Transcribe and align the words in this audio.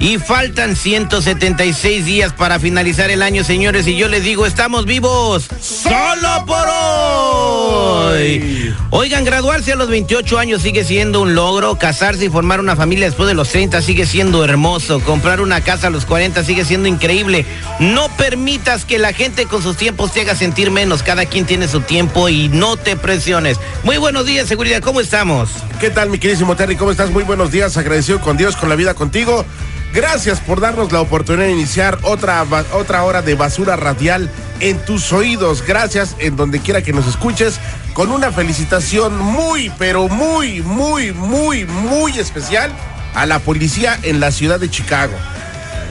Y 0.00 0.16
faltan 0.16 0.76
176 0.76 2.06
días 2.06 2.32
para 2.32 2.58
finalizar 2.58 3.10
el 3.10 3.20
año, 3.20 3.44
señores. 3.44 3.86
Y 3.86 3.98
yo 3.98 4.08
les 4.08 4.24
digo, 4.24 4.46
estamos 4.46 4.86
vivos 4.86 5.46
solo 5.60 6.46
por 6.46 6.66
hoy. 6.66 8.74
Oigan, 8.88 9.26
graduarse 9.26 9.72
a 9.72 9.76
los 9.76 9.90
28 9.90 10.38
años 10.38 10.62
sigue 10.62 10.84
siendo 10.84 11.20
un 11.20 11.34
logro. 11.34 11.76
Casarse 11.76 12.24
y 12.24 12.28
formar 12.30 12.60
una 12.60 12.76
familia 12.76 13.04
después 13.04 13.28
de 13.28 13.34
los 13.34 13.50
30 13.50 13.82
sigue 13.82 14.06
siendo 14.06 14.42
hermoso. 14.42 15.00
Comprar 15.00 15.42
una 15.42 15.60
casa 15.60 15.88
a 15.88 15.90
los 15.90 16.06
40 16.06 16.44
sigue 16.44 16.64
siendo 16.64 16.88
increíble. 16.88 17.44
No 17.78 18.08
permitas 18.16 18.86
que 18.86 18.98
la 18.98 19.12
gente 19.12 19.44
con 19.44 19.62
sus 19.62 19.76
tiempos 19.76 20.12
te 20.12 20.22
haga 20.22 20.34
sentir 20.34 20.70
menos. 20.70 21.02
Cada 21.02 21.26
quien 21.26 21.44
tiene 21.44 21.68
su 21.68 21.82
tiempo 21.82 22.30
y 22.30 22.48
no 22.48 22.78
te 22.78 22.96
presiones. 22.96 23.58
Muy 23.82 23.98
buenos 23.98 24.24
días, 24.24 24.48
seguridad. 24.48 24.80
¿Cómo 24.80 25.02
estamos? 25.02 25.50
¿Qué 25.78 25.90
tal, 25.90 26.08
mi 26.08 26.18
queridísimo 26.18 26.56
Terry? 26.56 26.76
¿Cómo 26.76 26.90
estás? 26.90 27.10
Muy 27.10 27.24
buenos 27.24 27.50
días. 27.50 27.76
Agradecido 27.76 28.18
con 28.22 28.38
Dios, 28.38 28.56
con 28.56 28.70
la 28.70 28.76
vida 28.76 28.94
contigo. 28.94 29.44
Gracias 29.92 30.38
por 30.38 30.60
darnos 30.60 30.92
la 30.92 31.00
oportunidad 31.00 31.46
de 31.46 31.52
iniciar 31.52 31.98
otra, 32.02 32.46
otra 32.72 33.02
hora 33.02 33.22
de 33.22 33.34
basura 33.34 33.74
radial 33.74 34.30
en 34.60 34.78
tus 34.84 35.12
oídos. 35.12 35.64
Gracias 35.66 36.14
en 36.20 36.36
donde 36.36 36.60
quiera 36.60 36.82
que 36.82 36.92
nos 36.92 37.06
escuches. 37.08 37.58
Con 37.92 38.12
una 38.12 38.30
felicitación 38.30 39.18
muy, 39.18 39.70
pero 39.78 40.08
muy, 40.08 40.62
muy, 40.62 41.12
muy, 41.12 41.64
muy 41.64 42.18
especial 42.18 42.72
a 43.14 43.26
la 43.26 43.40
policía 43.40 43.98
en 44.04 44.20
la 44.20 44.30
ciudad 44.30 44.60
de 44.60 44.70
Chicago. 44.70 45.12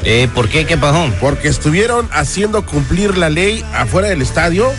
Eh, 0.06 0.30
¿Por 0.34 0.48
qué? 0.48 0.66
¿Qué 0.66 0.78
pasó? 0.78 1.12
Porque 1.20 1.50
estuvieron 1.50 2.08
haciendo 2.14 2.66
cumplir 2.66 3.18
la 3.18 3.30
ley 3.30 3.66
afuera 3.74 4.08
del 4.08 4.22
estadio. 4.22 4.72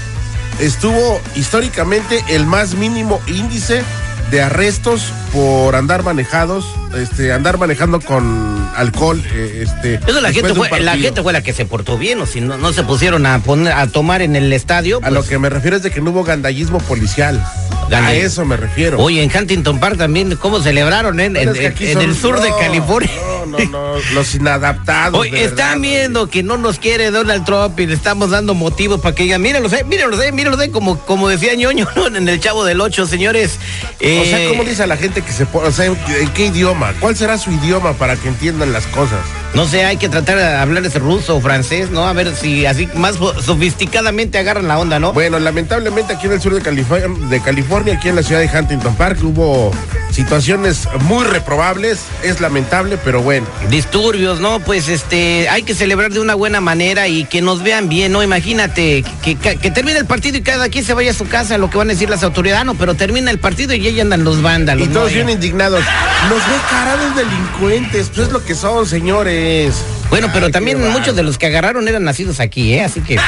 Estuvo 0.61 1.21
históricamente 1.37 2.25
el 2.29 2.47
más 2.47 2.75
mínimo 2.75 3.21
índice 3.27 3.85
de 4.31 4.43
arrestos 4.43 5.13
por 5.33 5.75
andar 5.75 6.03
manejados, 6.03 6.65
este, 6.97 7.33
andar 7.33 7.59
manejando 7.59 8.01
con 8.01 8.69
alcohol, 8.77 9.23
eh, 9.33 9.63
este. 9.63 9.95
Eso 9.95 10.21
la 10.21 10.33
gente, 10.33 10.55
fue, 10.55 10.81
la 10.81 10.97
gente 10.97 11.23
fue 11.23 11.33
la 11.33 11.43
que 11.43 11.53
se 11.53 11.65
portó 11.65 11.99
bien, 11.99 12.21
o 12.21 12.27
si 12.27 12.41
no, 12.41 12.57
no 12.57 12.73
se 12.73 12.83
pusieron 12.83 13.27
a 13.27 13.41
poner, 13.41 13.73
a 13.73 13.87
tomar 13.89 14.23
en 14.23 14.37
el 14.37 14.53
estadio. 14.53 15.01
A 15.03 15.11
lo 15.11 15.25
que 15.25 15.39
me 15.39 15.51
refiero 15.51 15.77
es 15.77 15.83
de 15.83 15.91
que 15.91 16.01
no 16.01 16.11
hubo 16.11 16.25
gandallismo 16.25 16.79
policial. 16.79 17.45
A 17.93 18.15
eso 18.15 18.45
me 18.45 18.57
refiero. 18.57 18.99
Oye, 19.01 19.23
en 19.23 19.31
Huntington 19.37 19.81
Park 19.81 19.99
también, 19.99 20.37
¿cómo 20.37 20.61
celebraron 20.61 21.19
en, 21.19 21.37
en, 21.37 21.49
el 21.49 22.15
sur 22.15 22.41
de 22.41 22.51
California? 22.61 23.11
No, 23.17 23.30
no, 23.51 23.59
no, 23.67 23.95
los 24.15 24.35
inadaptados. 24.35 25.21
Oye, 25.21 25.45
están 25.45 25.81
viendo 25.81 26.29
que 26.29 26.43
no 26.43 26.57
nos 26.57 26.79
quiere 26.79 27.11
Donald 27.11 27.45
Trump 27.45 27.79
y 27.81 27.87
le 27.87 27.95
estamos 27.95 28.31
dando 28.31 28.55
motivos 28.55 29.01
para 29.01 29.15
que 29.15 29.25
digan, 29.25 29.43
mírenlos, 29.43 29.73
eh, 29.73 29.85
mírenlos, 29.85 30.23
eh, 30.23 30.33
mírenlos, 30.33 30.63
eh, 30.63 30.71
como, 30.71 30.99
como 31.01 31.29
decía 31.29 31.55
ñoño, 31.55 31.89
¿no? 31.97 32.07
En 32.07 32.29
el 32.29 32.41
Chavo 32.41 32.65
del 32.65 32.81
Ocho, 32.81 33.07
señores. 33.07 33.59
o 33.97 34.25
sea, 34.25 34.49
¿cómo 34.49 34.65
dice 34.65 34.83
a 34.83 34.87
la 34.87 34.97
gente 34.97 35.23
que 35.23 35.33
se 35.33 35.47
pone, 35.47 35.69
o 35.69 35.73
sea, 35.73 35.87
¿en 35.87 35.97
qué 36.35 36.47
idioma? 36.47 36.95
¿Cuál 37.01 37.17
será 37.17 37.39
su 37.39 37.51
idioma 37.51 37.95
para 37.95 38.17
que 38.17 38.29
entiendan 38.29 38.73
las 38.73 38.87
cosas? 38.87 39.21
No 39.55 39.67
sé, 39.67 39.85
hay 39.85 39.97
que 39.97 40.09
tratar 40.09 40.37
de 40.37 40.45
hablarles 40.45 40.95
ruso 40.95 41.37
o 41.37 41.41
francés, 41.41 41.91
¿no? 41.91 42.07
A 42.07 42.13
ver 42.13 42.35
si 42.37 42.67
así 42.67 42.89
más 42.95 43.17
sofisticadamente 43.17 44.39
agarran 44.39 44.69
la 44.69 44.79
onda, 44.79 45.01
¿no? 45.01 45.13
Bueno, 45.13 45.39
lamentablemente 45.39 46.15
aquí 46.15 46.27
en 46.27 46.33
el 46.33 46.41
sur 46.41 46.55
de 46.55 46.63
California, 46.63 47.09
de 47.29 47.41
California, 47.41 47.95
aquí 47.95 48.09
en 48.09 48.17
la 48.17 48.23
ciudad 48.23 48.41
de 48.41 48.59
Huntington 48.59 48.95
Park, 48.95 49.19
hubo 49.23 49.73
situaciones 50.11 50.89
muy 51.03 51.25
reprobables. 51.25 52.01
Es 52.23 52.41
lamentable, 52.41 52.99
pero 52.99 53.23
bueno. 53.23 53.47
Disturbios, 53.69 54.41
¿no? 54.41 54.61
Pues 54.61 54.89
este, 54.89 55.49
hay 55.49 55.63
que 55.63 55.75
celebrar 55.75 56.13
de 56.13 56.21
una 56.21 56.35
buena 56.35 56.61
manera 56.61 57.09
y 57.09 57.25
que 57.25 57.43
nos 57.43 57.63
vean 57.63 57.89
bien, 57.89 58.13
¿no? 58.13 58.23
Imagínate 58.23 59.05
que, 59.23 59.37
que, 59.37 59.71
termine 59.71 59.99
el 59.99 60.07
partido 60.07 60.39
y 60.39 60.43
cada 60.43 60.69
quien 60.69 60.85
se 60.85 60.95
vaya 60.95 61.11
a 61.11 61.15
su 61.15 61.29
casa, 61.29 61.59
lo 61.59 61.71
que 61.71 61.79
van 61.79 61.91
a 61.91 61.93
decir 61.93 62.11
las 62.11 62.23
autoridades, 62.23 62.65
no, 62.65 62.75
pero 62.75 62.95
termina 62.95 63.31
el 63.31 63.39
partido 63.39 63.75
y 63.75 63.81
ya 63.81 64.03
andan 64.03 64.25
los 64.25 64.43
vándalos. 64.43 64.87
Y 64.87 64.91
todos 64.91 65.13
bien 65.13 65.29
indignados. 65.29 65.85
Los 66.29 66.39
ve 66.39 66.55
cara 66.71 66.97
de 66.97 67.25
delincuentes, 67.25 68.11
pues 68.15 68.29
es 68.29 68.33
lo 68.33 68.45
que 68.45 68.55
son, 68.55 68.87
señores. 68.87 69.75
Bueno, 70.11 70.29
pero 70.33 70.51
también 70.51 70.81
muchos 70.91 71.15
de 71.15 71.23
los 71.23 71.39
que 71.39 71.47
agarraron 71.47 71.87
eran 71.87 72.05
nacidos 72.05 72.41
aquí, 72.41 72.75
¿eh? 72.75 72.85
Así 72.85 73.01
que. 73.01 73.19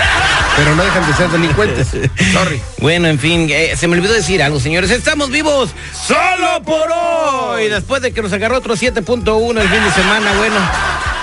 Pero 0.57 0.77
no 0.77 0.85
dejan 0.85 1.07
de 1.07 1.13
ser 1.15 1.31
delincuentes. 1.31 1.89
Sorry. 2.33 2.61
Bueno, 2.79 3.09
en 3.09 3.19
fin, 3.19 3.49
eh, 3.51 3.75
se 3.77 3.89
me 3.89 3.97
olvidó 3.97 4.13
decir 4.13 4.43
algo, 4.43 4.61
señores. 4.61 4.91
Estamos 4.91 5.31
vivos 5.31 5.71
solo 5.93 6.63
por 6.65 6.91
hoy. 6.93 7.69
Después 7.69 8.03
de 8.03 8.13
que 8.13 8.23
nos 8.23 8.33
agarró 8.33 8.59
otro 8.59 8.75
7.1 8.75 9.61
el 9.61 9.69
fin 9.69 9.85
de 9.85 9.91
semana, 9.91 10.33
bueno, 10.39 10.57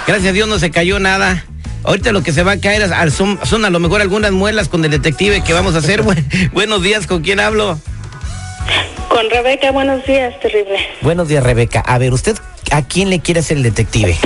gracias 0.08 0.30
a 0.30 0.34
Dios 0.34 0.48
no 0.48 0.58
se 0.58 0.72
cayó 0.72 1.00
nada. 1.00 1.46
Ahorita 1.84 2.12
lo 2.12 2.24
que 2.24 2.34
se 2.34 2.44
va 2.44 2.54
a 2.54 2.60
caer 2.60 2.90
son, 3.12 3.40
son 3.46 3.66
a 3.66 3.70
lo 3.70 3.80
mejor 3.80 4.02
algunas 4.02 4.32
muelas 4.32 4.68
con 4.68 4.84
el 4.84 4.92
detective 4.92 5.44
que 5.44 5.54
vamos 5.54 5.76
a 5.76 5.78
hacer. 5.78 6.04
buenos 6.52 6.82
días, 6.82 7.08
¿con 7.08 7.22
quién 7.22 7.40
hablo? 7.40 7.80
Con 9.08 9.30
Rebeca, 9.30 9.72
buenos 9.72 10.06
días, 10.06 10.40
terrible. 10.40 10.78
Buenos 11.02 11.28
días, 11.28 11.44
Rebeca. 11.44 11.80
A 11.80 11.98
ver, 11.98 12.14
¿usted 12.14 12.38
a 12.72 12.84
quién 12.84 13.10
le 13.10 13.20
quiere 13.20 13.42
ser 13.42 13.58
el 13.58 13.64
detective? 13.64 14.18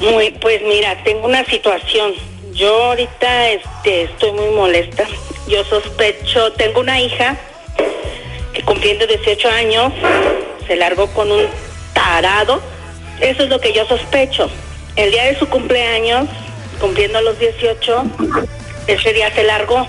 Muy, 0.00 0.30
pues 0.40 0.60
mira, 0.66 1.02
tengo 1.04 1.26
una 1.26 1.44
situación. 1.44 2.12
Yo 2.56 2.84
ahorita 2.84 3.50
este, 3.50 4.04
estoy 4.04 4.32
muy 4.32 4.48
molesta. 4.48 5.06
Yo 5.46 5.62
sospecho, 5.64 6.52
tengo 6.54 6.80
una 6.80 6.98
hija 6.98 7.36
que 8.54 8.62
cumpliendo 8.62 9.06
18 9.06 9.46
años 9.50 9.92
se 10.66 10.74
largó 10.76 11.06
con 11.08 11.30
un 11.30 11.44
tarado. 11.92 12.62
Eso 13.20 13.42
es 13.42 13.50
lo 13.50 13.60
que 13.60 13.74
yo 13.74 13.86
sospecho. 13.86 14.50
El 14.96 15.10
día 15.10 15.24
de 15.24 15.38
su 15.38 15.46
cumpleaños, 15.50 16.28
cumpliendo 16.80 17.20
los 17.20 17.38
18, 17.38 18.04
ese 18.86 19.12
día 19.12 19.30
se 19.34 19.44
largó. 19.44 19.86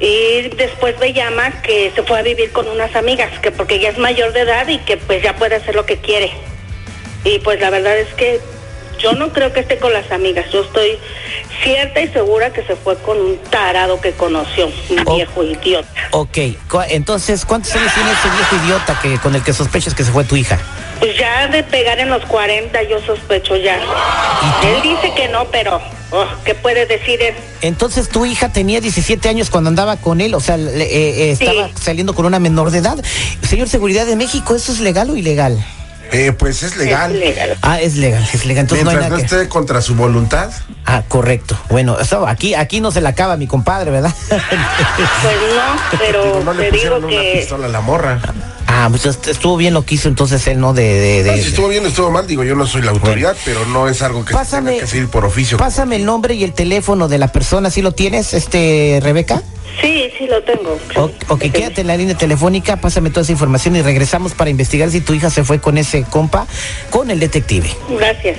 Y 0.00 0.48
después 0.56 0.98
me 0.98 1.12
llama 1.12 1.62
que 1.62 1.92
se 1.94 2.02
fue 2.02 2.18
a 2.18 2.22
vivir 2.22 2.50
con 2.50 2.66
unas 2.66 2.96
amigas, 2.96 3.30
que 3.38 3.52
porque 3.52 3.78
ya 3.78 3.90
es 3.90 3.98
mayor 3.98 4.32
de 4.32 4.40
edad 4.40 4.66
y 4.66 4.78
que 4.78 4.96
pues 4.96 5.22
ya 5.22 5.36
puede 5.36 5.54
hacer 5.54 5.76
lo 5.76 5.86
que 5.86 5.98
quiere. 5.98 6.32
Y 7.22 7.38
pues 7.38 7.60
la 7.60 7.70
verdad 7.70 7.96
es 7.96 8.12
que 8.14 8.40
yo 9.02 9.12
no 9.12 9.32
creo 9.32 9.52
que 9.52 9.60
esté 9.60 9.78
con 9.78 9.92
las 9.92 10.10
amigas. 10.10 10.46
Yo 10.52 10.62
estoy 10.62 10.98
cierta 11.62 12.00
y 12.00 12.08
segura 12.08 12.52
que 12.52 12.62
se 12.64 12.76
fue 12.76 12.96
con 12.98 13.18
un 13.18 13.38
tarado 13.50 14.00
que 14.00 14.12
conoció, 14.12 14.66
un 14.66 15.16
viejo 15.16 15.42
idiota. 15.42 15.88
Ok, 16.12 16.38
entonces, 16.88 17.44
¿cuántos 17.44 17.74
años 17.74 17.92
tiene 17.94 18.10
ese 18.12 18.28
viejo 18.30 18.56
idiota 18.64 18.98
que 19.00 19.18
con 19.18 19.34
el 19.34 19.42
que 19.42 19.52
sospechas 19.52 19.94
que 19.94 20.04
se 20.04 20.12
fue 20.12 20.24
tu 20.24 20.36
hija? 20.36 20.58
Pues 20.98 21.16
ya 21.18 21.48
de 21.48 21.64
pegar 21.64 21.98
en 21.98 22.10
los 22.10 22.24
40 22.26 22.82
yo 22.84 23.00
sospecho 23.00 23.56
ya. 23.56 23.76
Él 24.62 24.82
dice 24.82 25.12
que 25.16 25.28
no, 25.28 25.46
pero 25.50 25.80
oh, 26.12 26.26
¿qué 26.44 26.54
puede 26.54 26.86
decir 26.86 27.20
él? 27.20 27.34
Entonces 27.60 28.08
tu 28.08 28.24
hija 28.24 28.52
tenía 28.52 28.80
17 28.80 29.28
años 29.28 29.50
cuando 29.50 29.68
andaba 29.68 29.96
con 29.96 30.20
él, 30.20 30.34
o 30.34 30.40
sea, 30.40 30.56
eh, 30.56 30.80
eh, 30.80 31.30
estaba 31.32 31.70
saliendo 31.74 32.14
con 32.14 32.26
una 32.26 32.38
menor 32.38 32.70
de 32.70 32.78
edad. 32.78 33.02
Señor 33.42 33.68
Seguridad 33.68 34.06
de 34.06 34.16
México, 34.16 34.54
¿eso 34.54 34.72
es 34.72 34.80
legal 34.80 35.10
o 35.10 35.16
ilegal? 35.16 35.64
Eh, 36.12 36.32
pues 36.32 36.62
es 36.62 36.76
legal. 36.76 37.18
Ah, 37.62 37.80
es 37.80 37.96
legal, 37.96 38.28
es 38.32 38.44
legal. 38.44 38.62
Entonces 38.62 38.86
Mientras 38.86 39.10
no, 39.10 39.16
esté 39.16 39.48
contra 39.48 39.80
su 39.80 39.94
voluntad. 39.94 40.50
Ah, 40.84 41.02
correcto. 41.08 41.58
Bueno, 41.70 41.98
eso, 41.98 42.26
aquí, 42.26 42.54
aquí 42.54 42.80
no 42.80 42.90
se 42.90 43.00
la 43.00 43.10
acaba 43.10 43.36
mi 43.36 43.46
compadre, 43.46 43.90
¿verdad? 43.90 44.14
pues 44.28 44.40
no, 45.56 45.98
pero 45.98 46.44
no 46.44 46.52
le 46.52 46.70
te 46.70 46.76
digo 46.76 47.00
que... 47.00 47.06
una 47.06 47.22
pistola 47.32 47.66
a 47.66 47.70
la 47.70 47.80
morra. 47.80 48.20
Ah, 48.66 48.88
pues 48.90 49.06
estuvo 49.06 49.56
bien 49.56 49.74
lo 49.74 49.84
que 49.84 49.94
hizo 49.94 50.08
entonces 50.08 50.46
él, 50.46 50.58
¿no? 50.58 50.72
De, 50.72 50.82
de, 50.82 51.22
de... 51.22 51.42
si 51.42 51.48
estuvo 51.48 51.68
bien, 51.68 51.84
estuvo 51.86 52.10
mal, 52.10 52.26
digo, 52.26 52.42
yo 52.42 52.54
no 52.56 52.66
soy 52.66 52.82
la 52.82 52.90
autoridad, 52.90 53.36
pero 53.44 53.66
no 53.66 53.88
es 53.88 54.02
algo 54.02 54.24
que 54.24 54.34
se 54.34 54.56
tenga 54.56 54.72
que 54.72 54.86
seguir 54.86 55.08
por 55.08 55.24
oficio. 55.24 55.58
Pásame 55.58 55.96
el 55.96 56.04
nombre 56.04 56.34
y 56.34 56.44
el 56.44 56.52
teléfono 56.52 57.08
de 57.08 57.18
la 57.18 57.28
persona, 57.28 57.70
¿sí 57.70 57.82
lo 57.82 57.92
tienes, 57.92 58.34
este, 58.34 58.98
Rebeca? 59.02 59.42
Sí, 59.80 60.12
sí 60.16 60.26
lo 60.26 60.42
tengo. 60.42 60.78
ok, 61.28 61.40
quédate 61.52 61.80
en 61.80 61.86
la 61.86 61.96
línea 61.96 62.16
telefónica, 62.16 62.76
pásame 62.76 63.10
toda 63.10 63.22
esa 63.22 63.32
información 63.32 63.76
y 63.76 63.82
regresamos 63.82 64.34
para 64.34 64.50
investigar 64.50 64.90
si 64.90 65.00
tu 65.00 65.14
hija 65.14 65.30
se 65.30 65.44
fue 65.44 65.60
con 65.60 65.78
ese 65.78 66.04
compa, 66.04 66.46
con 66.90 67.10
el 67.10 67.18
detective. 67.18 67.70
Gracias. 67.88 68.38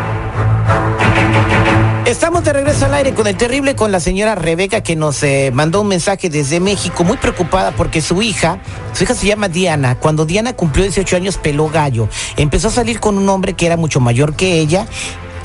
Estamos 2.05 2.43
de 2.43 2.51
regreso 2.51 2.85
al 2.85 2.93
aire 2.95 3.13
con 3.13 3.25
el 3.27 3.37
terrible 3.37 3.75
con 3.75 3.91
la 3.91 3.99
señora 4.01 4.35
Rebeca 4.35 4.81
que 4.81 4.95
nos 4.97 5.23
eh, 5.23 5.51
mandó 5.53 5.81
un 5.81 5.87
mensaje 5.87 6.29
desde 6.29 6.59
México 6.59 7.03
muy 7.05 7.15
preocupada 7.15 7.71
porque 7.71 8.01
su 8.01 8.21
hija, 8.21 8.59
su 8.93 9.03
hija 9.03 9.13
se 9.15 9.27
llama 9.27 9.47
Diana, 9.47 9.95
cuando 9.95 10.25
Diana 10.25 10.53
cumplió 10.53 10.83
18 10.83 11.15
años 11.15 11.37
peló 11.37 11.69
gallo, 11.69 12.09
empezó 12.35 12.67
a 12.67 12.71
salir 12.71 12.99
con 12.99 13.17
un 13.17 13.29
hombre 13.29 13.53
que 13.53 13.65
era 13.65 13.77
mucho 13.77 13.99
mayor 14.01 14.35
que 14.35 14.59
ella. 14.59 14.87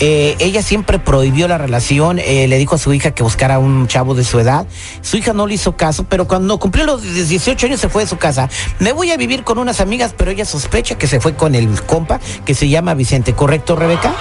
eh, 0.01 0.35
ella 0.41 0.61
siempre 0.61 0.99
prohibió 0.99 1.47
la 1.47 1.57
relación, 1.57 2.19
eh, 2.19 2.49
le 2.49 2.59
dijo 2.59 2.75
a 2.75 2.79
su 2.79 2.93
hija 2.93 3.13
que 3.13 3.23
buscara 3.23 3.59
un 3.59 3.87
chavo 3.87 4.15
de 4.15 4.25
su 4.25 4.41
edad. 4.41 4.67
Su 5.03 5.17
hija 5.19 5.33
no 5.33 5.47
le 5.47 5.55
hizo 5.55 5.77
caso, 5.77 6.05
pero 6.09 6.27
cuando 6.27 6.59
cumplió 6.59 6.85
los 6.85 7.03
18 7.03 7.67
años 7.67 7.81
se 7.81 7.89
fue 7.89 8.03
de 8.03 8.09
su 8.09 8.19
casa. 8.19 8.49
Me 8.81 8.93
voy 8.93 9.11
a 9.13 9.17
vivir 9.17 9.45
con 9.45 9.59
unas 9.59 9.81
amigas, 9.81 10.15
pero 10.17 10.33
ella 10.33 10.45
sospecha 10.45 10.99
que 10.99 11.07
se 11.07 11.21
fue 11.21 11.35
con 11.35 11.55
el 11.55 11.81
compa 11.83 12.19
que 12.45 12.55
se 12.55 12.69
llama 12.69 12.93
Vicente. 12.95 13.35
¿Correcto, 13.35 13.77
Rebeca? 13.77 14.13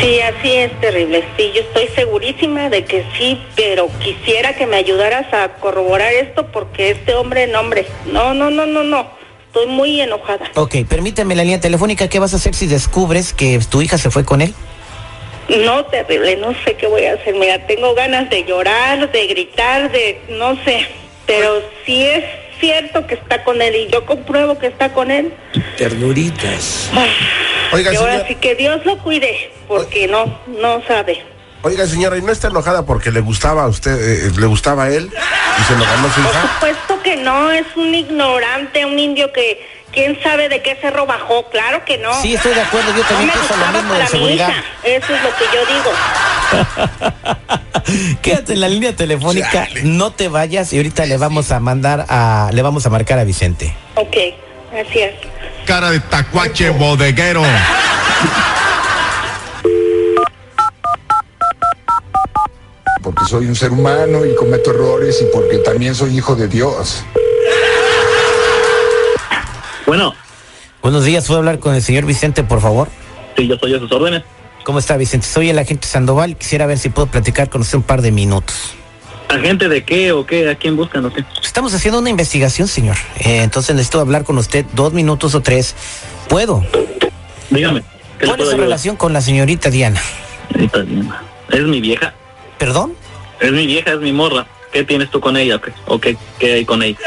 Sí, 0.00 0.20
así 0.20 0.52
es 0.52 0.80
terrible. 0.80 1.24
Sí, 1.36 1.52
yo 1.54 1.60
estoy 1.62 1.88
segurísima 1.94 2.68
de 2.68 2.84
que 2.84 3.04
sí, 3.16 3.40
pero 3.54 3.88
quisiera 4.00 4.54
que 4.54 4.66
me 4.66 4.76
ayudaras 4.76 5.32
a 5.32 5.54
corroborar 5.60 6.12
esto 6.12 6.46
porque 6.48 6.90
este 6.90 7.14
hombre, 7.14 7.46
no, 7.46 7.60
hombre, 7.60 7.86
no, 8.06 8.34
no, 8.34 8.50
no, 8.50 8.66
no, 8.66 8.82
no. 8.82 9.06
Estoy 9.46 9.66
muy 9.66 10.00
enojada. 10.00 10.50
Ok, 10.54 10.76
permíteme 10.88 11.36
la 11.36 11.42
línea 11.42 11.60
telefónica. 11.60 12.08
¿Qué 12.08 12.18
vas 12.18 12.32
a 12.32 12.36
hacer 12.36 12.54
si 12.54 12.66
descubres 12.66 13.32
que 13.32 13.60
tu 13.70 13.82
hija 13.82 13.98
se 13.98 14.10
fue 14.10 14.24
con 14.24 14.40
él? 14.40 14.54
No, 15.48 15.84
terrible, 15.86 16.36
no 16.36 16.54
sé 16.64 16.74
qué 16.74 16.86
voy 16.86 17.04
a 17.04 17.14
hacer. 17.14 17.34
Mira, 17.34 17.66
tengo 17.66 17.94
ganas 17.94 18.30
de 18.30 18.44
llorar, 18.44 19.12
de 19.12 19.26
gritar, 19.26 19.92
de 19.92 20.20
no 20.30 20.56
sé. 20.64 20.86
Pero 21.26 21.62
si 21.84 22.02
es 22.06 22.24
cierto 22.62 23.06
que 23.06 23.14
está 23.14 23.42
con 23.42 23.60
él 23.60 23.74
y 23.74 23.88
yo 23.92 24.06
compruebo 24.06 24.56
que 24.58 24.68
está 24.68 24.92
con 24.92 25.10
él, 25.10 25.34
Ternuritas. 25.76 26.90
Oiga, 27.72 27.92
y 27.92 27.96
ahora 27.96 28.12
señora, 28.12 28.28
sí 28.28 28.34
que 28.36 28.54
Dios 28.54 28.86
lo 28.86 28.98
cuide, 28.98 29.50
porque 29.66 30.06
no, 30.06 30.38
no 30.46 30.80
sabe. 30.86 31.24
oiga, 31.62 31.86
señora, 31.86 32.16
¿y 32.16 32.22
no 32.22 32.30
está 32.30 32.48
enojada 32.48 32.86
porque 32.86 33.10
le 33.10 33.20
gustaba 33.20 33.64
a 33.64 33.68
usted, 33.68 33.92
eh, 33.92 34.30
le 34.38 34.46
gustaba 34.46 34.84
a 34.84 34.90
él 34.90 35.10
y 35.12 35.62
se 35.64 35.76
lo 35.76 35.84
ganó 35.84 36.08
su 36.08 36.20
Por 36.22 36.30
hija? 36.30 36.54
supuesto 36.54 37.02
que 37.02 37.16
no, 37.16 37.50
es 37.50 37.66
un 37.76 37.92
ignorante, 37.94 38.84
un 38.84 38.98
indio 38.98 39.32
que 39.32 39.66
quién 39.92 40.18
sabe 40.22 40.48
de 40.48 40.62
qué 40.62 40.76
cerro 40.80 41.04
bajó, 41.06 41.48
claro 41.50 41.84
que 41.84 41.98
no. 41.98 42.14
Sí, 42.22 42.34
estoy 42.34 42.54
de 42.54 42.60
acuerdo. 42.60 42.90
Yo 42.92 43.02
no 43.02 43.08
también 43.08 43.26
me 43.26 43.32
pienso 43.32 43.56
lo 43.56 43.66
mismo 43.72 43.94
de 43.94 44.00
mi 44.00 44.06
seguridad. 44.06 44.48
hija, 44.50 44.64
eso 44.84 45.14
es 45.14 45.22
lo 45.22 45.30
que 45.36 45.44
yo 45.52 45.66
digo. 45.66 45.90
Quédate 48.22 48.52
en 48.54 48.60
la 48.60 48.68
línea 48.68 48.94
telefónica. 48.94 49.66
Chale. 49.68 49.82
No 49.84 50.12
te 50.12 50.28
vayas 50.28 50.72
y 50.72 50.76
ahorita 50.76 51.06
le 51.06 51.16
vamos 51.16 51.50
a 51.50 51.60
mandar 51.60 52.06
a, 52.08 52.50
le 52.52 52.62
vamos 52.62 52.86
a 52.86 52.90
marcar 52.90 53.18
a 53.18 53.24
Vicente. 53.24 53.74
Ok, 53.96 54.16
gracias. 54.72 55.14
Cara 55.66 55.90
de 55.90 56.00
tacuache 56.00 56.70
bodeguero. 56.70 57.42
porque 63.02 63.24
soy 63.24 63.46
un 63.46 63.56
ser 63.56 63.72
humano 63.72 64.24
y 64.24 64.34
cometo 64.36 64.70
errores 64.70 65.20
y 65.22 65.24
porque 65.34 65.58
también 65.58 65.94
soy 65.94 66.16
hijo 66.16 66.36
de 66.36 66.46
Dios. 66.46 67.04
Bueno, 69.86 70.14
Buenos 70.82 71.04
días. 71.04 71.24
¿Puedo 71.28 71.38
hablar 71.38 71.60
con 71.60 71.76
el 71.76 71.82
señor 71.82 72.04
Vicente, 72.06 72.42
por 72.42 72.60
favor? 72.60 72.88
sí, 73.36 73.46
yo 73.46 73.56
soy 73.56 73.74
a 73.74 73.78
sus 73.78 73.90
órdenes. 73.92 74.24
¿Cómo 74.64 74.78
está, 74.78 74.96
Vicente? 74.96 75.26
Soy 75.26 75.50
el 75.50 75.58
agente 75.58 75.86
Sandoval. 75.86 76.36
Quisiera 76.36 76.66
ver 76.66 76.78
si 76.78 76.88
puedo 76.88 77.06
platicar 77.06 77.48
con 77.50 77.62
usted 77.62 77.78
un 77.78 77.82
par 77.82 78.02
de 78.02 78.12
minutos. 78.12 78.74
¿Agente 79.28 79.68
de 79.68 79.82
qué 79.84 80.12
o 80.12 80.26
qué? 80.26 80.48
¿A 80.50 80.54
quién 80.54 80.76
buscan 80.76 81.04
o 81.06 81.12
qué? 81.12 81.24
Estamos 81.42 81.72
haciendo 81.74 81.98
una 81.98 82.10
investigación, 82.10 82.68
señor. 82.68 82.96
Eh, 83.18 83.42
entonces 83.42 83.74
necesito 83.74 84.00
hablar 84.00 84.24
con 84.24 84.38
usted 84.38 84.64
dos 84.74 84.92
minutos 84.92 85.34
o 85.34 85.40
tres. 85.40 85.74
¿Puedo? 86.28 86.64
Dígame. 87.50 87.82
¿qué 88.18 88.26
le 88.26 88.32
¿Cuál 88.32 88.40
es 88.40 88.50
su 88.50 88.56
relación 88.56 88.96
con 88.96 89.12
la 89.12 89.20
señorita 89.20 89.70
Diana? 89.70 90.00
Señorita 90.48 90.82
Diana. 90.82 91.22
Es 91.50 91.62
mi 91.62 91.80
vieja. 91.80 92.14
¿Perdón? 92.58 92.94
Es 93.40 93.50
mi 93.52 93.66
vieja, 93.66 93.92
es 93.92 94.00
mi 94.00 94.12
morra. 94.12 94.46
¿Qué 94.70 94.84
tienes 94.84 95.10
tú 95.10 95.20
con 95.20 95.36
ella 95.36 95.56
o 95.56 95.60
qué? 95.60 95.72
¿O 95.86 95.98
qué, 95.98 96.16
qué 96.38 96.52
hay 96.54 96.64
con 96.64 96.82
ella? 96.82 96.98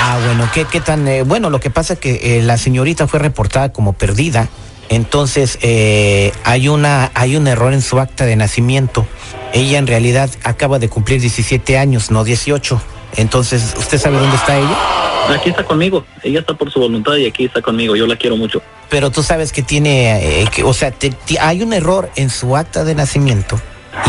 Ah, 0.00 0.18
bueno, 0.26 0.50
¿qué, 0.52 0.64
qué 0.64 0.80
tan...? 0.80 1.06
eh, 1.06 1.22
bueno, 1.22 1.48
lo 1.48 1.60
que 1.60 1.70
pasa 1.70 1.94
es 1.94 2.00
que 2.00 2.38
eh, 2.38 2.42
la 2.42 2.58
señorita 2.58 3.06
fue 3.06 3.20
reportada 3.20 3.72
como 3.72 3.92
perdida, 3.92 4.48
entonces 4.88 5.58
eh, 5.62 6.32
hay, 6.44 6.68
una, 6.68 7.10
hay 7.14 7.36
un 7.36 7.46
error 7.46 7.72
en 7.72 7.82
su 7.82 7.98
acta 7.98 8.24
de 8.26 8.36
nacimiento. 8.36 9.06
Ella 9.52 9.78
en 9.78 9.86
realidad 9.86 10.30
acaba 10.44 10.78
de 10.78 10.88
cumplir 10.88 11.20
17 11.20 11.78
años, 11.78 12.10
no 12.10 12.24
18. 12.24 12.80
Entonces, 13.16 13.74
¿usted 13.78 13.98
sabe 13.98 14.18
dónde 14.18 14.36
está 14.36 14.56
ella? 14.58 14.76
Aquí 15.34 15.50
está 15.50 15.64
conmigo. 15.64 16.04
Ella 16.22 16.40
está 16.40 16.54
por 16.54 16.70
su 16.70 16.80
voluntad 16.80 17.14
y 17.16 17.26
aquí 17.26 17.44
está 17.44 17.60
conmigo. 17.60 17.94
Yo 17.94 18.06
la 18.06 18.16
quiero 18.16 18.36
mucho. 18.36 18.62
Pero 18.88 19.10
tú 19.10 19.22
sabes 19.22 19.52
que 19.52 19.62
tiene, 19.62 20.42
eh, 20.42 20.48
que, 20.54 20.62
o 20.64 20.72
sea, 20.72 20.90
te- 20.90 21.14
hay 21.40 21.62
un 21.62 21.72
error 21.72 22.10
en 22.16 22.30
su 22.30 22.56
acta 22.56 22.84
de 22.84 22.94
nacimiento. 22.94 23.60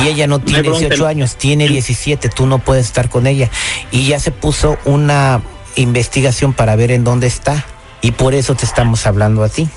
Y 0.02 0.08
ella 0.08 0.28
no 0.28 0.40
tiene 0.40 0.62
bronca. 0.62 0.80
18 0.80 1.06
años, 1.06 1.36
tiene 1.36 1.68
17, 1.68 2.30
tú 2.30 2.46
no 2.46 2.60
puedes 2.60 2.86
estar 2.86 3.10
con 3.10 3.28
ella. 3.28 3.50
Y 3.92 4.08
ya 4.08 4.19
se 4.19 4.31
puso 4.31 4.78
una 4.86 5.42
investigación 5.76 6.54
para 6.54 6.76
ver 6.78 6.92
en 6.92 7.04
dónde 7.04 7.28
está. 7.28 7.66
Y 8.02 8.12
por 8.12 8.34
eso 8.34 8.56
te 8.56 8.66
estamos 8.66 9.06
hablando 9.06 9.44
a 9.44 9.50
ti. 9.50 9.68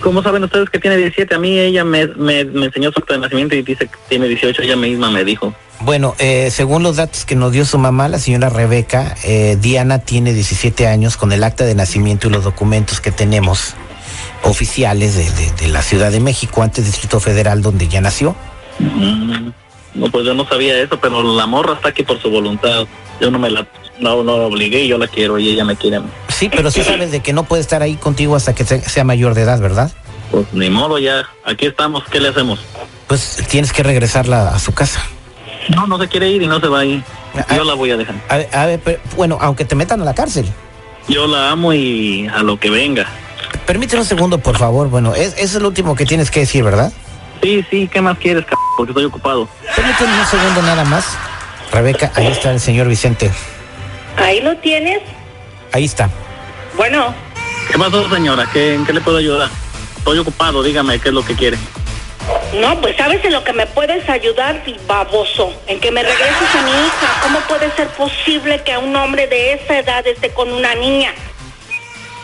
¿Cómo 0.00 0.22
saben 0.22 0.42
ustedes 0.44 0.70
que 0.70 0.78
tiene 0.78 0.96
17? 0.96 1.34
A 1.34 1.38
mí 1.38 1.58
ella 1.58 1.84
me, 1.84 2.06
me, 2.06 2.44
me 2.44 2.66
enseñó 2.66 2.90
su 2.90 3.00
acta 3.00 3.14
de 3.14 3.20
nacimiento 3.20 3.54
y 3.54 3.62
dice 3.62 3.86
que 3.86 3.96
tiene 4.08 4.28
18. 4.28 4.62
Ella 4.62 4.76
misma 4.76 5.10
me 5.10 5.24
dijo. 5.24 5.54
Bueno, 5.80 6.14
eh, 6.18 6.50
según 6.50 6.82
los 6.82 6.96
datos 6.96 7.24
que 7.24 7.34
nos 7.36 7.52
dio 7.52 7.64
su 7.64 7.78
mamá, 7.78 8.08
la 8.08 8.18
señora 8.18 8.48
Rebeca, 8.50 9.14
eh, 9.24 9.56
Diana 9.60 9.98
tiene 10.00 10.32
17 10.32 10.86
años 10.86 11.16
con 11.16 11.32
el 11.32 11.44
acta 11.44 11.64
de 11.64 11.74
nacimiento 11.74 12.28
y 12.28 12.30
los 12.30 12.44
documentos 12.44 13.00
que 13.00 13.10
tenemos 13.12 13.74
oficiales 14.42 15.14
de, 15.16 15.24
de- 15.30 15.52
de 15.52 15.68
la 15.68 15.82
Ciudad 15.82 16.10
de 16.10 16.20
México, 16.20 16.62
antes 16.62 16.84
Distrito 16.86 17.20
Federal, 17.20 17.60
donde 17.62 17.88
ya 17.88 18.00
nació. 18.00 18.34
Mm, 18.78 19.50
No, 19.94 20.10
pues 20.10 20.24
yo 20.24 20.34
no 20.34 20.46
sabía 20.48 20.78
eso, 20.80 20.98
pero 21.00 21.22
la 21.36 21.46
morra 21.46 21.74
está 21.74 21.88
aquí 21.90 22.02
por 22.04 22.20
su 22.22 22.30
voluntad. 22.30 22.86
Yo 23.20 23.30
no 23.30 23.38
me 23.38 23.50
la, 23.50 23.66
no, 23.98 24.22
no 24.22 24.38
la 24.38 24.44
obligué, 24.44 24.86
yo 24.86 24.96
la 24.98 25.08
quiero 25.08 25.38
y 25.38 25.48
ella 25.50 25.64
me 25.64 25.76
quiere. 25.76 26.00
Sí, 26.40 26.48
pero 26.48 26.70
sí 26.70 26.82
sabes 26.82 27.10
de 27.10 27.20
que 27.20 27.34
no 27.34 27.44
puede 27.44 27.60
estar 27.60 27.82
ahí 27.82 27.96
contigo 27.96 28.34
hasta 28.34 28.54
que 28.54 28.64
se- 28.64 28.80
sea 28.80 29.04
mayor 29.04 29.34
de 29.34 29.42
edad, 29.42 29.60
¿verdad? 29.60 29.90
Pues 30.30 30.46
ni 30.54 30.70
modo, 30.70 30.98
ya. 30.98 31.28
Aquí 31.44 31.66
estamos, 31.66 32.02
¿qué 32.10 32.18
le 32.18 32.28
hacemos? 32.28 32.58
Pues 33.08 33.44
tienes 33.50 33.74
que 33.74 33.82
regresarla 33.82 34.48
a 34.48 34.58
su 34.58 34.72
casa. 34.72 35.02
No, 35.68 35.86
no 35.86 35.98
se 35.98 36.08
quiere 36.08 36.30
ir 36.30 36.40
y 36.40 36.46
no 36.46 36.58
se 36.58 36.68
va 36.68 36.78
a 36.80 36.84
ir. 36.86 37.02
Ah. 37.34 37.56
Yo 37.56 37.64
la 37.64 37.74
voy 37.74 37.90
a 37.90 37.98
dejar. 37.98 38.14
A 38.30 38.38
ver, 38.38 38.48
a 38.54 38.64
ver, 38.64 38.80
pero, 38.82 39.00
bueno, 39.16 39.36
aunque 39.38 39.66
te 39.66 39.74
metan 39.74 40.00
a 40.00 40.04
la 40.06 40.14
cárcel. 40.14 40.46
Yo 41.08 41.26
la 41.26 41.50
amo 41.50 41.74
y 41.74 42.26
a 42.28 42.42
lo 42.42 42.58
que 42.58 42.70
venga. 42.70 43.06
Permíteme 43.66 44.00
un 44.00 44.08
segundo, 44.08 44.38
por 44.38 44.56
favor. 44.56 44.88
Bueno, 44.88 45.14
es, 45.14 45.34
eso 45.36 45.58
es 45.58 45.62
lo 45.62 45.68
último 45.68 45.94
que 45.94 46.06
tienes 46.06 46.30
que 46.30 46.40
decir, 46.40 46.64
¿verdad? 46.64 46.90
Sí, 47.42 47.62
sí, 47.70 47.86
¿qué 47.92 48.00
más 48.00 48.16
quieres, 48.16 48.46
c 48.48 48.54
Porque 48.78 48.92
estoy 48.92 49.04
ocupado. 49.04 49.46
Permíteme 49.76 50.18
un 50.18 50.26
segundo 50.26 50.62
nada 50.62 50.84
más. 50.84 51.04
Rebeca, 51.70 52.10
ahí 52.14 52.28
está 52.28 52.50
el 52.50 52.60
señor 52.60 52.88
Vicente. 52.88 53.30
Ahí 54.16 54.40
lo 54.40 54.56
tienes. 54.56 55.00
Ahí 55.72 55.84
está. 55.84 56.08
Bueno, 56.80 57.14
¿Qué 57.70 57.78
pasó, 57.78 58.08
señora? 58.08 58.48
¿Qué, 58.50 58.72
¿En 58.72 58.86
qué 58.86 58.94
le 58.94 59.02
puedo 59.02 59.18
ayudar? 59.18 59.50
Estoy 59.98 60.16
ocupado, 60.16 60.62
dígame 60.62 60.98
qué 60.98 61.10
es 61.10 61.14
lo 61.14 61.22
que 61.22 61.34
quiere. 61.34 61.58
no, 62.54 62.80
pues 62.80 62.96
sabes 62.96 63.22
en 63.22 63.34
lo 63.34 63.44
que 63.44 63.52
me 63.52 63.66
puedes 63.66 64.08
ayudar, 64.08 64.62
baboso, 64.86 65.52
en 65.66 65.78
que 65.78 65.90
me 65.90 66.02
regreses 66.02 66.54
a 66.54 66.62
mi 66.62 66.70
hija. 66.70 67.20
¿Cómo 67.22 67.40
puede 67.40 67.70
ser 67.76 67.88
posible 67.88 68.62
que 68.62 68.72
a 68.72 68.78
un 68.78 68.96
hombre 68.96 69.26
de 69.26 69.52
esa 69.52 69.78
edad 69.78 70.06
esté 70.06 70.30
con 70.30 70.50
una 70.50 70.74
niña? 70.74 71.12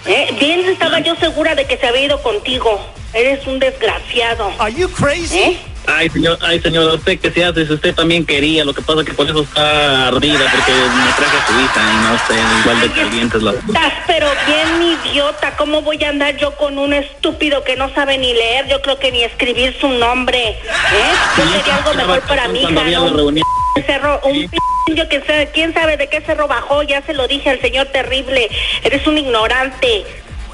¿Eh? 0.07 0.35
Bien 0.41 0.61
estaba 0.61 1.01
yo 1.01 1.15
segura 1.17 1.55
de 1.55 1.67
que 1.67 1.77
se 1.77 1.87
había 1.87 2.07
ido 2.07 2.23
contigo. 2.23 2.81
Eres 3.13 3.47
un 3.47 3.59
desgraciado. 3.59 4.53
¿Eh? 5.39 5.59
Ay, 5.87 6.11
señor, 6.11 6.37
ay, 6.43 6.61
señora, 6.61 6.95
usted 6.95 7.19
qué 7.21 7.31
se 7.31 7.45
hace, 7.45 7.64
si 7.66 7.73
usted 7.73 7.95
también 7.95 8.26
quería, 8.26 8.64
lo 8.64 8.75
que 8.75 8.83
pasa 8.83 9.05
que 9.05 9.12
por 9.14 9.26
eso 9.28 9.43
está 9.43 10.09
ardida, 10.09 10.38
porque 10.50 10.73
me 10.73 11.12
traje 11.12 11.37
a 11.37 11.47
su 11.47 11.52
hija 11.61 11.81
y 11.93 11.97
no 12.02 12.19
sé, 12.26 12.61
igual 12.61 12.81
de 12.81 12.90
calientes 12.90 13.43
las... 13.43 13.55
Estás 13.55 13.93
pero 14.07 14.26
bien 14.47 14.99
idiota. 15.05 15.57
¿Cómo 15.57 15.83
voy 15.83 16.02
a 16.05 16.09
andar 16.09 16.37
yo 16.37 16.57
con 16.57 16.76
un 16.78 16.93
estúpido 16.93 17.62
que 17.64 17.76
no 17.76 17.88
sabe 17.95 18.19
ni 18.19 18.33
leer? 18.35 18.66
Yo 18.69 18.83
creo 18.83 18.99
que 18.99 19.12
ni 19.12 19.23
escribir 19.23 19.76
su 19.81 19.88
nombre. 19.88 20.38
¿Eh? 20.49 20.57
Yo 21.38 21.45
Sí, 21.45 21.50
quería 21.59 21.76
algo 21.76 21.95
mejor 21.95 22.21
para 22.23 22.49
mi 22.49 22.59
hija. 22.59 22.66
cuando 22.73 22.81
había 22.83 22.99
¿no? 23.00 23.43
cerro, 23.87 24.21
un 24.25 24.50
indio 24.88 25.09
que 25.09 25.21
sabe, 25.25 25.50
quién 25.55 25.73
sabe 25.73 25.97
de 25.97 26.09
qué 26.09 26.21
cerro 26.23 26.49
bajó, 26.49 26.83
ya 26.83 27.00
se 27.02 27.14
lo 27.14 27.28
dije 27.28 27.49
al 27.50 27.61
señor 27.61 27.87
terrible. 27.87 28.49
Eres 28.83 29.07
un 29.07 29.19
ignorante. 29.19 30.05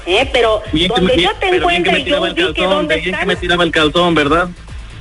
¿Eh? 0.05 0.29
Pero 0.33 0.61
Bien 0.73 0.89
que 0.89 0.99
donde 0.99 1.15
me- 1.15 1.23
yo 1.23 1.31
te 1.35 1.49
que 1.49 1.55
encuentre 1.55 2.03
yo 2.03 2.21
vi 2.21 2.33
que 2.53 2.63
dónde 2.65 2.95
bien 2.97 3.15
que 3.17 3.25
me 3.25 3.35
tiraba 3.37 3.63
el 3.63 3.71
calzón, 3.71 4.13
¿verdad? 4.13 4.49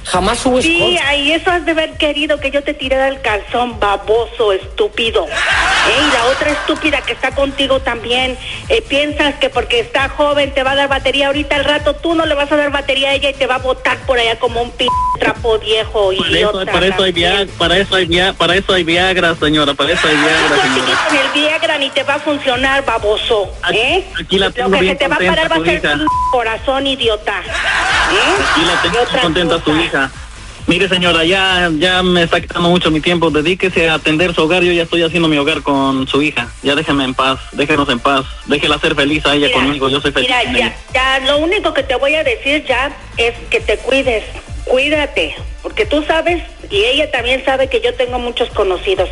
Jamás 0.05 0.39
subo 0.39 0.61
Sí, 0.61 0.75
escolta. 0.77 1.09
ahí 1.09 1.33
eso 1.33 1.51
has 1.51 1.65
de 1.65 1.73
haber 1.73 1.97
querido 1.97 2.39
que 2.41 2.51
yo 2.51 2.63
te 2.63 2.75
tirara 2.75 3.09
el 3.09 3.21
calzón, 3.21 3.79
baboso, 3.79 4.53
estúpido. 4.53 5.27
¿Eh? 5.27 5.31
Y 6.09 6.13
la 6.13 6.25
otra 6.27 6.51
estúpida 6.51 7.01
que 7.03 7.13
está 7.13 7.31
contigo 7.35 7.81
también, 7.81 8.37
eh, 8.69 8.83
piensas 8.83 9.35
que 9.37 9.49
porque 9.49 9.81
está 9.81 10.09
joven 10.09 10.53
te 10.53 10.63
va 10.63 10.73
a 10.73 10.75
dar 10.77 10.89
batería 10.89 11.29
ahorita 11.29 11.57
al 11.57 11.65
rato, 11.65 11.95
tú 11.95 12.15
no 12.15 12.27
le 12.27 12.35
vas 12.35 12.51
a 12.51 12.57
dar 12.57 12.71
batería 12.71 13.11
a 13.11 13.15
ella 13.15 13.31
y 13.31 13.35
te 13.35 13.47
va 13.47 13.57
a 13.57 13.59
botar 13.59 13.97
por 14.07 14.19
allá 14.19 14.39
como 14.39 14.61
un 14.63 14.71
p 14.73 14.87
trapo 15.21 15.59
viejo 15.61 16.09
Para 16.09 16.29
eso, 16.29 16.37
idiota. 16.37 16.73
para 16.73 16.87
eso 16.87 17.03
hay. 17.05 17.13
Viagra, 17.13 17.47
para 17.59 17.77
eso 17.79 17.95
hay 17.95 18.07
Viagra, 18.07 18.33
para 18.33 18.57
eso 18.57 18.73
hay 18.75 18.85
Viagra, 18.85 19.35
señora, 19.37 19.75
para 19.75 19.93
eso 19.93 20.09
hay 20.09 20.17
Viagra, 20.17 20.63
señora. 20.63 20.99
con 21.09 21.17
el 21.17 21.29
Viagra 21.33 21.79
ni 21.79 21.91
te 21.91 22.03
va 22.03 22.15
a 22.15 22.19
funcionar, 22.19 22.85
baboso. 22.85 23.51
Aquí- 23.63 23.79
¿eh? 23.79 24.05
aquí 24.21 24.39
la 24.39 24.47
Lo 24.49 24.53
que 24.55 24.63
se 24.63 24.81
bien 24.81 24.99
te 24.99 25.07
va 25.09 25.17
a 25.17 25.19
parar 25.19 25.53
va 25.53 25.57
a 25.57 25.65
ser 25.65 25.81
tu 25.81 26.07
corazón, 26.33 26.87
idiota. 26.87 27.41
¿Eh? 28.13 28.43
Aquí 28.51 28.61
la 28.65 28.75
Y 28.75 28.93
tengo 28.93 29.23
contenta 29.23 29.65
su 29.65 29.77
hija. 29.77 30.11
Mire 30.67 30.89
señora, 30.89 31.25
ya, 31.25 31.71
ya 31.77 32.05
me 32.05 32.23
está 32.23 32.41
quitando 32.41 32.69
mucho 32.69 32.91
mi 32.91 33.01
tiempo. 33.01 33.31
Dedíquese 33.31 33.91
a 33.91 33.95
atender 33.95 34.33
su 34.35 34.43
hogar. 34.43 34.63
Yo 34.63 34.73
ya 34.73 34.85
estoy 34.85 35.03
haciendo 35.03 35.29
mi 35.29 35.37
hogar 35.37 35.63
con 35.63 36.07
su 36.07 36.23
hija. 36.23 36.49
Ya 36.63 36.77
déjeme 36.77 37.05
en 37.05 37.15
paz, 37.15 37.41
déjenos 37.53 37.89
en 37.89 37.99
paz. 37.99 38.25
Déjela 38.47 38.79
ser 38.79 38.95
feliz 38.95 39.27
a 39.27 39.35
ella 39.35 39.49
Mira, 39.49 39.59
conmigo. 39.59 39.89
Yo 39.89 40.01
soy 40.01 40.13
feliz. 40.13 40.29
Mira, 40.29 40.45
con 40.45 40.55
ya, 40.55 40.77
ya, 40.95 41.27
lo 41.27 41.39
único 41.39 41.75
que 41.75 41.83
te 41.83 41.97
voy 41.97 42.15
a 42.15 42.23
decir 42.23 42.65
ya 42.65 42.97
es 43.17 43.35
que 43.51 43.61
te 43.61 43.77
cuides, 43.79 44.23
cuídate, 44.65 45.35
porque 45.63 45.85
tú 45.85 46.05
sabes 46.05 46.43
y 46.71 46.85
ella 46.85 47.11
también 47.11 47.45
sabe 47.45 47.69
que 47.69 47.81
yo 47.81 47.93
tengo 47.95 48.19
muchos 48.19 48.49
conocidos 48.51 49.09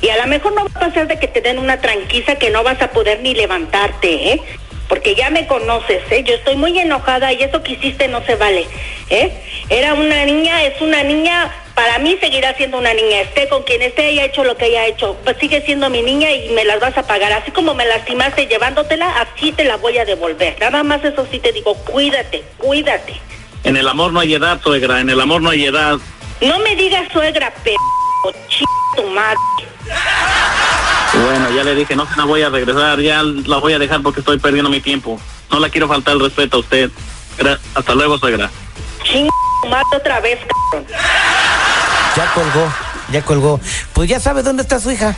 y 0.00 0.08
a 0.10 0.16
lo 0.18 0.26
mejor 0.28 0.52
no 0.54 0.64
va 0.64 0.70
a 0.74 0.88
pasar 0.88 1.08
de 1.08 1.18
que 1.18 1.26
te 1.26 1.40
den 1.40 1.58
una 1.58 1.80
tranquiza 1.80 2.36
que 2.36 2.50
no 2.50 2.62
vas 2.62 2.80
a 2.82 2.88
poder 2.88 3.20
ni 3.20 3.34
levantarte, 3.34 4.32
¿eh? 4.32 4.42
Porque 4.90 5.14
ya 5.14 5.30
me 5.30 5.46
conoces, 5.46 6.02
¿eh? 6.10 6.24
Yo 6.24 6.34
estoy 6.34 6.56
muy 6.56 6.78
enojada 6.78 7.32
y 7.32 7.42
eso 7.42 7.62
que 7.62 7.72
hiciste 7.72 8.08
no 8.08 8.22
se 8.26 8.34
vale, 8.34 8.66
¿eh? 9.08 9.32
Era 9.70 9.94
una 9.94 10.24
niña, 10.24 10.64
es 10.64 10.80
una 10.82 11.04
niña, 11.04 11.50
para 11.74 11.98
mí 12.00 12.18
seguirá 12.20 12.54
siendo 12.56 12.76
una 12.76 12.92
niña, 12.92 13.20
esté 13.20 13.48
con 13.48 13.62
quien 13.62 13.80
esté, 13.82 14.08
haya 14.08 14.24
hecho 14.24 14.42
lo 14.42 14.56
que 14.56 14.64
haya 14.64 14.86
hecho, 14.86 15.16
pues 15.24 15.36
sigue 15.38 15.62
siendo 15.62 15.88
mi 15.90 16.02
niña 16.02 16.30
y 16.32 16.50
me 16.50 16.64
las 16.64 16.80
vas 16.80 16.98
a 16.98 17.06
pagar. 17.06 17.32
Así 17.32 17.52
como 17.52 17.72
me 17.72 17.86
lastimaste 17.86 18.48
llevándotela, 18.48 19.08
así 19.22 19.52
te 19.52 19.64
la 19.64 19.76
voy 19.76 19.96
a 19.96 20.04
devolver. 20.04 20.58
Nada 20.58 20.82
más 20.82 21.04
eso 21.04 21.24
sí 21.30 21.38
te 21.38 21.52
digo, 21.52 21.74
cuídate, 21.84 22.42
cuídate. 22.58 23.14
En 23.62 23.76
el 23.76 23.86
amor 23.86 24.12
no 24.12 24.20
hay 24.20 24.34
edad, 24.34 24.60
suegra. 24.60 25.00
En 25.00 25.08
el 25.08 25.20
amor 25.20 25.40
no 25.40 25.50
hay 25.50 25.66
edad. 25.66 25.98
No 26.40 26.58
me 26.58 26.74
digas 26.74 27.06
suegra, 27.12 27.52
p***, 27.62 27.76
ch... 28.48 28.64
tu 28.96 29.06
madre. 29.08 29.38
Bueno, 31.24 31.50
ya 31.50 31.64
le 31.64 31.74
dije, 31.74 31.96
no 31.96 32.06
se 32.06 32.16
la 32.16 32.24
voy 32.24 32.42
a 32.42 32.50
regresar. 32.50 33.00
Ya 33.00 33.22
la 33.22 33.58
voy 33.58 33.72
a 33.72 33.78
dejar 33.78 34.02
porque 34.02 34.20
estoy 34.20 34.38
perdiendo 34.38 34.70
mi 34.70 34.80
tiempo. 34.80 35.20
No 35.50 35.58
la 35.60 35.68
quiero 35.68 35.88
faltar 35.88 36.14
el 36.14 36.20
respeto 36.20 36.58
a 36.58 36.60
usted. 36.60 36.90
Hasta 37.74 37.94
luego, 37.94 38.18
suegra. 38.18 38.50
Ching 39.04 39.28
otra 39.94 40.20
vez, 40.20 40.38
cabrón. 40.70 40.86
Ya 42.16 42.32
colgó, 42.32 42.72
ya 43.12 43.22
colgó. 43.22 43.60
Pues 43.92 44.08
ya 44.08 44.20
sabe 44.20 44.42
dónde 44.42 44.62
está 44.62 44.80
su 44.80 44.90
hija. 44.90 45.16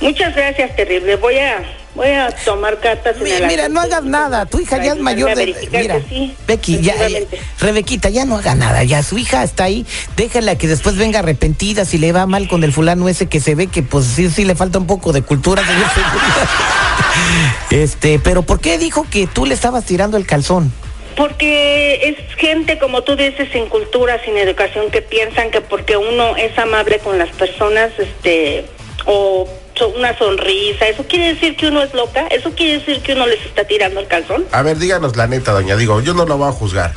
Muchas 0.00 0.34
gracias, 0.34 0.74
terrible. 0.76 1.16
Voy 1.16 1.38
a, 1.38 1.62
voy 1.94 2.08
a 2.08 2.30
tomar 2.44 2.78
cartas 2.80 3.16
en 3.16 3.24
Mira, 3.24 3.36
el 3.38 3.46
mira, 3.46 3.68
no 3.68 3.80
hagas 3.80 4.04
nada. 4.04 4.46
Tu 4.46 4.60
hija 4.60 4.82
ya 4.82 4.92
es 4.92 4.98
mayor 4.98 5.34
de. 5.34 5.54
Mira, 5.72 6.00
sí, 6.08 6.34
Becky, 6.46 6.80
ya, 6.80 6.94
eh. 7.08 7.26
Rebequita, 7.60 8.08
ya 8.08 8.24
no 8.24 8.36
haga 8.36 8.54
nada. 8.54 8.84
Ya 8.84 9.02
su 9.02 9.18
hija 9.18 9.42
está 9.42 9.64
ahí. 9.64 9.86
Déjala 10.16 10.56
que 10.56 10.68
después 10.68 10.96
venga 10.96 11.20
arrepentida 11.20 11.84
si 11.84 11.98
le 11.98 12.12
va 12.12 12.26
mal 12.26 12.48
con 12.48 12.64
el 12.64 12.72
fulano 12.72 13.08
ese 13.08 13.26
que 13.26 13.40
se 13.40 13.54
ve 13.54 13.66
que, 13.66 13.82
pues 13.82 14.06
sí, 14.06 14.30
sí 14.30 14.44
le 14.44 14.54
falta 14.54 14.78
un 14.78 14.86
poco 14.86 15.12
de 15.12 15.22
cultura, 15.22 15.64
señor 15.64 15.88
seguridad. 15.88 16.48
Este, 17.70 18.18
pero 18.18 18.42
¿por 18.42 18.60
qué 18.60 18.78
dijo 18.78 19.06
que 19.08 19.26
tú 19.26 19.46
le 19.46 19.54
estabas 19.54 19.84
tirando 19.84 20.16
el 20.16 20.26
calzón? 20.26 20.72
Porque 21.16 22.08
es 22.08 22.36
gente, 22.36 22.78
como 22.78 23.02
tú 23.02 23.14
dices, 23.16 23.48
sin 23.52 23.66
cultura, 23.66 24.20
sin 24.24 24.36
educación, 24.36 24.90
que 24.90 25.02
piensan 25.02 25.50
que 25.50 25.60
porque 25.60 25.96
uno 25.96 26.36
es 26.36 26.56
amable 26.58 26.98
con 26.98 27.18
las 27.18 27.30
personas, 27.30 27.90
este, 27.98 28.64
o 29.06 29.46
una 29.88 30.16
sonrisa, 30.16 30.86
¿eso 30.88 31.04
quiere 31.08 31.34
decir 31.34 31.56
que 31.56 31.66
uno 31.68 31.82
es 31.82 31.92
loca? 31.94 32.26
¿Eso 32.30 32.50
quiere 32.52 32.78
decir 32.78 33.00
que 33.02 33.12
uno 33.14 33.26
les 33.26 33.44
está 33.44 33.64
tirando 33.64 34.00
el 34.00 34.06
calzón? 34.06 34.46
A 34.52 34.62
ver, 34.62 34.78
díganos 34.78 35.16
la 35.16 35.26
neta, 35.26 35.52
doña. 35.52 35.76
Digo, 35.76 36.00
yo 36.00 36.14
no 36.14 36.24
lo 36.26 36.36
voy 36.38 36.48
a 36.48 36.52
juzgar. 36.52 36.92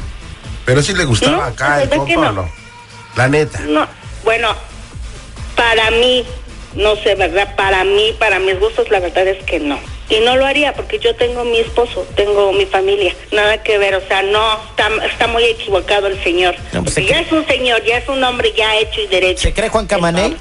Pero 0.66 0.82
sí 0.82 0.94
le 0.94 1.06
gustaba 1.06 1.38
No, 1.38 1.44
acá 1.44 1.82
el 1.84 1.90
pues, 1.90 2.00
¿de 2.02 2.06
qué 2.08 2.14
compa 2.16 2.30
o 2.30 2.34
no? 2.34 2.42
no. 2.44 2.52
La 3.16 3.28
neta. 3.28 3.60
No, 3.62 3.88
bueno, 4.24 4.56
para 5.56 5.92
mí, 5.92 6.26
no 6.76 6.96
sé, 6.98 7.16
¿verdad? 7.16 7.56
Para 7.56 7.84
mí, 7.84 8.14
para 8.18 8.40
mis 8.40 8.60
gustos, 8.60 8.90
la 8.90 9.00
verdad 9.00 9.28
es 9.28 9.44
que 9.46 9.60
no. 9.60 9.80
Y 10.10 10.20
no 10.20 10.36
lo 10.36 10.46
haría 10.46 10.74
porque 10.74 11.00
yo 11.00 11.16
tengo 11.16 11.44
mi 11.46 11.60
esposo, 11.60 12.06
tengo 12.16 12.52
mi 12.54 12.66
familia, 12.66 13.16
nada 13.32 13.64
que 13.64 13.78
ver, 13.78 13.96
o 13.96 14.02
sea, 14.08 14.22
no, 14.22 14.60
está, 14.70 14.90
está 15.06 15.28
muy 15.28 15.44
equivocado 15.46 16.08
el 16.08 16.22
señor. 16.24 16.56
No, 16.74 16.84
pues, 16.84 16.96
ya 16.98 17.02
cree- 17.04 17.22
es 17.26 17.32
un 17.32 17.46
señor, 17.48 17.84
ya 17.86 17.98
es 17.98 18.10
un 18.10 18.24
hombre 18.24 18.54
ya 18.56 18.76
hecho 18.78 19.02
y 19.02 19.08
derecho. 19.08 19.42
¿Se 19.42 19.54
cree 19.54 19.70
Juan 19.70 19.88
Camaney? 19.88 20.36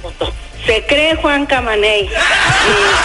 Se 0.65 0.85
cree 0.87 1.15
Juan 1.15 1.45
Camaney. 1.45 2.05
Y 2.05 2.09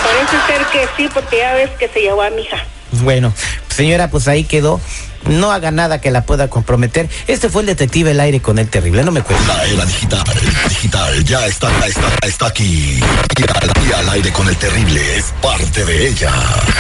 parece 0.05 0.47
ser 0.47 0.67
que 0.67 0.89
sí, 0.97 1.09
porque 1.13 1.39
ya 1.39 1.55
ves 1.55 1.71
que 1.79 1.89
se 1.89 2.01
llevó 2.01 2.23
a 2.23 2.31
mi 2.31 2.43
hija. 2.43 2.65
Bueno, 3.03 3.33
señora, 3.69 4.11
pues 4.11 4.29
ahí 4.29 4.45
quedó. 4.45 4.81
No 5.27 5.53
haga 5.53 5.71
nada 5.71 6.01
que 6.01 6.11
la 6.11 6.23
pueda 6.23 6.49
comprometer. 6.49 7.09
Este 7.27 7.49
fue 7.51 7.63
el 7.63 7.67
detective 7.67 8.13
El 8.13 8.21
Aire 8.21 8.41
con 8.41 8.59
el 8.59 8.69
terrible. 8.69 9.03
No 9.03 9.11
me 9.11 9.21
cuente. 9.21 9.47
La 9.47 9.65
era 9.67 9.85
digital, 9.85 10.25
digital, 10.69 11.25
ya 11.25 11.47
está, 11.47 11.87
está, 11.87 12.27
está 12.27 12.47
aquí. 12.47 13.01
Y 13.37 13.43
al, 13.43 13.89
y 13.89 13.93
al 13.93 14.09
aire 14.11 14.33
con 14.33 14.49
el 14.49 14.57
terrible 14.57 15.17
es 15.17 15.27
parte 15.43 15.85
de 15.85 16.09
ella. 16.09 16.33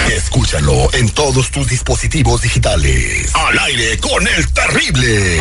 Escúchalo 0.09 0.89
en 0.95 1.11
todos 1.11 1.51
tus 1.51 1.69
dispositivos 1.69 2.41
digitales. 2.41 3.35
Al 3.35 3.59
aire 3.59 3.99
con 3.99 4.27
el 4.27 4.53
terrible. 4.53 5.41